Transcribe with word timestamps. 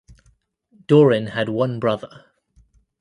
Dorin 0.87 1.29
had 1.29 1.47
one 1.47 1.79
brother. 1.79 2.25